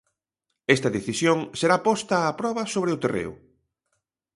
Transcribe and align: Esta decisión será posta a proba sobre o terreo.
Esta 0.75 0.93
decisión 0.97 1.37
será 1.59 1.77
posta 1.87 2.15
a 2.21 2.31
proba 2.39 2.63
sobre 2.73 2.91
o 2.95 3.01
terreo. 3.03 3.33